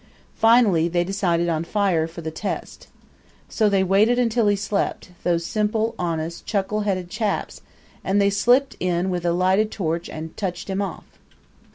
[0.33, 2.87] Finally they decided on fire for the test.
[3.49, 7.61] So they waited until he slept those simple, honest, chuckle headed chaps
[8.03, 11.05] and then they slipped in with a lighted torch and touched him off.